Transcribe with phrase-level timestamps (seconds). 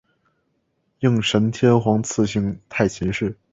[1.01, 3.37] 应神天皇赐姓太秦氏。